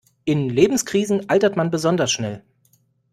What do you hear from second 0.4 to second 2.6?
Lebenskrisen altert man besonders schnell.